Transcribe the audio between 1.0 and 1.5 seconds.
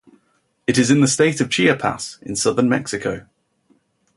the state